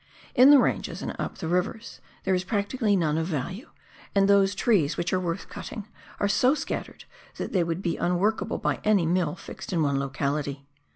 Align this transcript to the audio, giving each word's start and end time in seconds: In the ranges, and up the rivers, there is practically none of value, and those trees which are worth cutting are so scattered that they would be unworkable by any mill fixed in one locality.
In 0.33 0.49
the 0.49 0.57
ranges, 0.57 1.03
and 1.03 1.15
up 1.19 1.37
the 1.37 1.47
rivers, 1.47 2.01
there 2.23 2.33
is 2.33 2.43
practically 2.43 2.95
none 2.95 3.19
of 3.19 3.27
value, 3.27 3.69
and 4.15 4.27
those 4.27 4.55
trees 4.55 4.97
which 4.97 5.13
are 5.13 5.19
worth 5.19 5.47
cutting 5.47 5.87
are 6.19 6.27
so 6.27 6.55
scattered 6.55 7.03
that 7.37 7.51
they 7.51 7.63
would 7.63 7.83
be 7.83 7.97
unworkable 7.97 8.57
by 8.57 8.79
any 8.83 9.05
mill 9.05 9.35
fixed 9.35 9.71
in 9.71 9.83
one 9.83 9.99
locality. 9.99 10.65